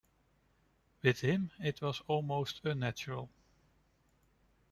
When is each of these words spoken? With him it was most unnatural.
With 1.03 1.19
him 1.21 1.51
it 1.59 1.79
was 1.79 2.01
most 2.09 2.61
unnatural. 2.65 3.29